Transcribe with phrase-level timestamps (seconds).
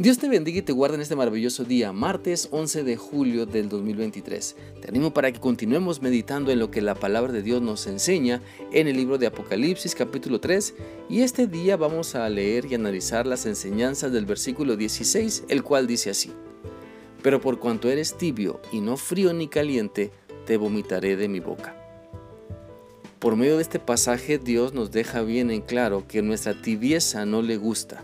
[0.00, 3.68] Dios te bendiga y te guarde en este maravilloso día, martes 11 de julio del
[3.68, 4.56] 2023.
[4.80, 8.40] Te animo para que continuemos meditando en lo que la palabra de Dios nos enseña
[8.72, 10.74] en el libro de Apocalipsis capítulo 3
[11.10, 15.86] y este día vamos a leer y analizar las enseñanzas del versículo 16, el cual
[15.86, 16.32] dice así.
[17.22, 20.12] Pero por cuanto eres tibio y no frío ni caliente,
[20.46, 21.76] te vomitaré de mi boca.
[23.18, 27.42] Por medio de este pasaje Dios nos deja bien en claro que nuestra tibieza no
[27.42, 28.02] le gusta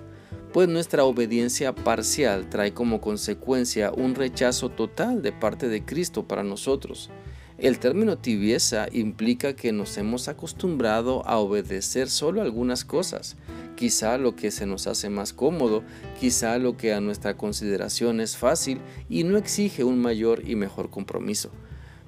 [0.57, 6.43] pues nuestra obediencia parcial trae como consecuencia un rechazo total de parte de Cristo para
[6.45, 7.11] nosotros.
[7.59, 13.37] El término tibieza implica que nos hemos acostumbrado a obedecer solo algunas cosas,
[13.77, 15.83] quizá lo que se nos hace más cómodo,
[16.19, 18.81] quizá lo que a nuestra consideración es fácil
[19.11, 21.51] y no exige un mayor y mejor compromiso.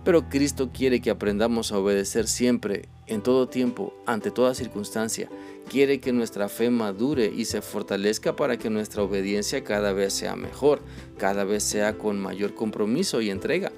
[0.09, 5.29] Pero Cristo quiere que aprendamos a obedecer siempre, en todo tiempo, ante toda circunstancia.
[5.69, 10.34] Quiere que nuestra fe madure y se fortalezca para que nuestra obediencia cada vez sea
[10.34, 10.81] mejor,
[11.19, 13.70] cada vez sea con mayor compromiso y entrega.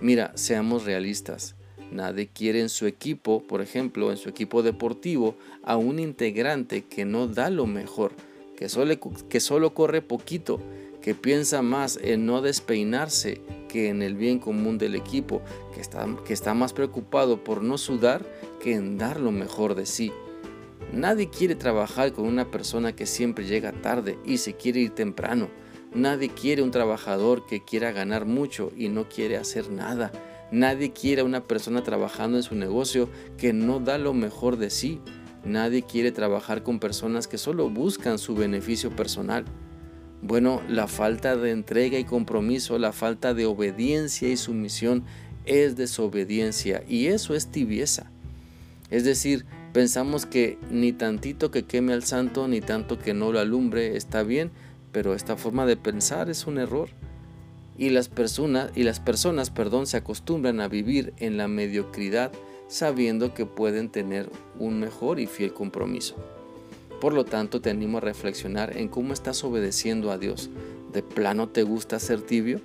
[0.00, 1.56] Mira, seamos realistas.
[1.90, 7.04] Nadie quiere en su equipo, por ejemplo, en su equipo deportivo, a un integrante que
[7.04, 8.12] no da lo mejor,
[8.56, 8.94] que solo,
[9.28, 10.60] que solo corre poquito,
[11.08, 15.40] que piensa más en no despeinarse que en el bien común del equipo,
[15.72, 18.26] que está, que está más preocupado por no sudar
[18.60, 20.12] que en dar lo mejor de sí.
[20.92, 25.48] Nadie quiere trabajar con una persona que siempre llega tarde y se quiere ir temprano.
[25.94, 30.12] Nadie quiere un trabajador que quiera ganar mucho y no quiere hacer nada.
[30.52, 35.00] Nadie quiere una persona trabajando en su negocio que no da lo mejor de sí.
[35.42, 39.46] Nadie quiere trabajar con personas que solo buscan su beneficio personal.
[40.20, 45.04] Bueno, la falta de entrega y compromiso, la falta de obediencia y sumisión
[45.44, 48.10] es desobediencia y eso es tibieza.
[48.90, 53.38] Es decir, pensamos que ni tantito que queme al santo, ni tanto que no lo
[53.38, 54.50] alumbre está bien,
[54.90, 56.88] pero esta forma de pensar es un error.
[57.76, 62.32] Y las personas, y las personas perdón, se acostumbran a vivir en la mediocridad
[62.66, 64.28] sabiendo que pueden tener
[64.58, 66.16] un mejor y fiel compromiso.
[67.00, 70.50] Por lo tanto, te animo a reflexionar en cómo estás obedeciendo a Dios.
[70.92, 72.60] ¿De plano te gusta ser tibio?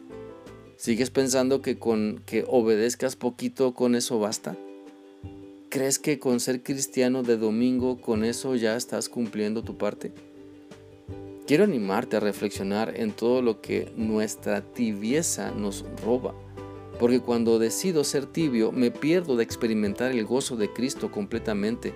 [0.75, 4.57] ¿Sigues pensando que con que obedezcas poquito con eso basta?
[5.69, 10.11] ¿Crees que con ser cristiano de domingo con eso ya estás cumpliendo tu parte?
[11.45, 16.33] Quiero animarte a reflexionar en todo lo que nuestra tibieza nos roba.
[16.99, 21.93] Porque cuando decido ser tibio me pierdo de experimentar el gozo de Cristo completamente.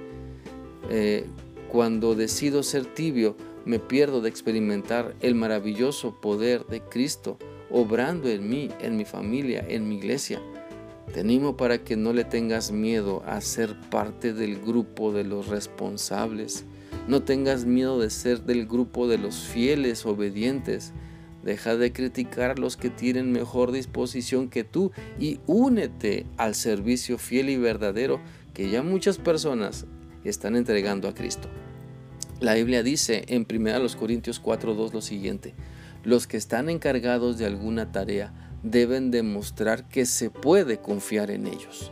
[0.89, 1.25] Eh,
[1.71, 3.35] cuando decido ser tibio,
[3.65, 7.37] me pierdo de experimentar el maravilloso poder de Cristo
[7.69, 10.41] obrando en mí, en mi familia, en mi iglesia.
[11.13, 15.47] Te animo para que no le tengas miedo a ser parte del grupo de los
[15.47, 16.65] responsables.
[17.07, 20.93] No tengas miedo de ser del grupo de los fieles, obedientes.
[21.43, 27.17] Deja de criticar a los que tienen mejor disposición que tú y únete al servicio
[27.17, 28.19] fiel y verdadero
[28.53, 29.85] que ya muchas personas
[30.29, 31.47] están entregando a Cristo.
[32.39, 35.55] La Biblia dice en 1 Corintios 4:2 lo siguiente,
[36.03, 38.33] los que están encargados de alguna tarea
[38.63, 41.91] deben demostrar que se puede confiar en ellos.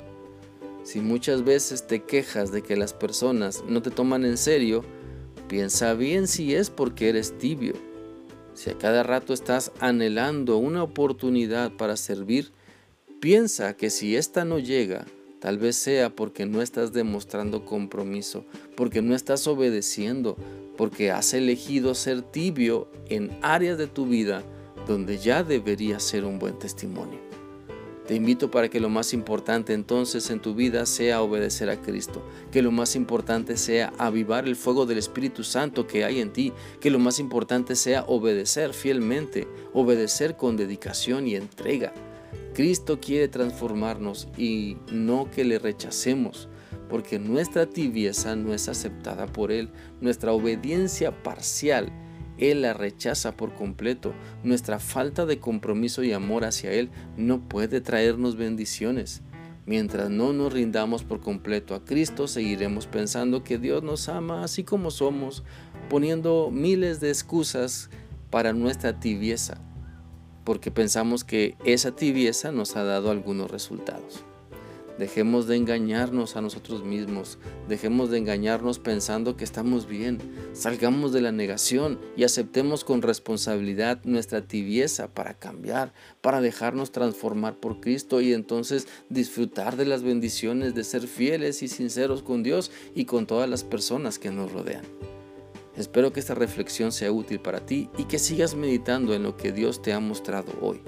[0.83, 4.83] Si muchas veces te quejas de que las personas no te toman en serio,
[5.47, 7.73] piensa bien si es porque eres tibio.
[8.53, 12.51] Si a cada rato estás anhelando una oportunidad para servir,
[13.19, 15.05] piensa que si esta no llega,
[15.45, 18.45] Tal vez sea porque no estás demostrando compromiso,
[18.75, 20.37] porque no estás obedeciendo,
[20.75, 24.41] porque has elegido ser tibio en áreas de tu vida
[24.87, 27.19] donde ya debería ser un buen testimonio.
[28.07, 32.23] Te invito para que lo más importante entonces en tu vida sea obedecer a Cristo,
[32.51, 36.53] que lo más importante sea avivar el fuego del Espíritu Santo que hay en ti,
[36.79, 41.93] que lo más importante sea obedecer fielmente, obedecer con dedicación y entrega.
[42.55, 46.47] Cristo quiere transformarnos y no que le rechacemos,
[46.89, 51.91] porque nuestra tibieza no es aceptada por Él, nuestra obediencia parcial,
[52.37, 57.81] Él la rechaza por completo, nuestra falta de compromiso y amor hacia Él no puede
[57.81, 59.21] traernos bendiciones.
[59.65, 64.63] Mientras no nos rindamos por completo a Cristo, seguiremos pensando que Dios nos ama así
[64.63, 65.43] como somos,
[65.89, 67.89] poniendo miles de excusas
[68.29, 69.59] para nuestra tibieza
[70.45, 74.23] porque pensamos que esa tibieza nos ha dado algunos resultados.
[74.97, 77.37] Dejemos de engañarnos a nosotros mismos,
[77.67, 80.19] dejemos de engañarnos pensando que estamos bien,
[80.53, 87.55] salgamos de la negación y aceptemos con responsabilidad nuestra tibieza para cambiar, para dejarnos transformar
[87.55, 92.71] por Cristo y entonces disfrutar de las bendiciones de ser fieles y sinceros con Dios
[92.95, 94.85] y con todas las personas que nos rodean.
[95.77, 99.51] Espero que esta reflexión sea útil para ti y que sigas meditando en lo que
[99.51, 100.81] Dios te ha mostrado hoy.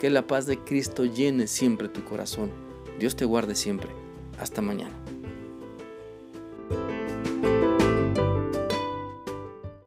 [0.00, 2.50] Que la paz de Cristo llene siempre tu corazón.
[2.98, 3.90] Dios te guarde siempre.
[4.38, 4.94] Hasta mañana.